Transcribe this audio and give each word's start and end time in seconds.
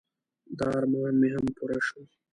د 0.57 0.59
ارمان 0.77 1.13
مې 1.19 1.29
هم 1.35 1.45
پوره 1.55 1.79
شو. 1.87 2.01